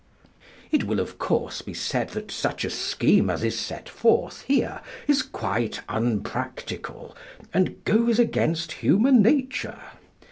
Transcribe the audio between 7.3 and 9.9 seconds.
and goes against human nature.